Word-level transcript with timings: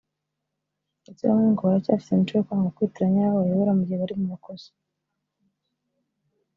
ndetse 1.01 1.21
bamwe 1.29 1.47
ngo 1.51 1.61
baracyafite 1.67 2.11
imico 2.13 2.33
yo 2.35 2.45
kwanga 2.47 2.73
kwiteranya 2.75 3.19
n’abo 3.21 3.37
bayobora 3.43 3.71
mu 3.77 3.83
gihe 3.85 3.97
bari 4.01 4.15
mu 4.19 4.25
makosa 4.33 4.67